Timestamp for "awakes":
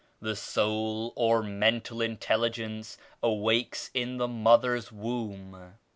3.21-3.91